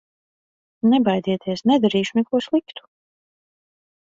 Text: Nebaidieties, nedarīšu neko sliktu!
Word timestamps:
Nebaidieties, 0.93 1.63
nedarīšu 1.73 2.17
neko 2.21 2.41
sliktu! 2.47 2.89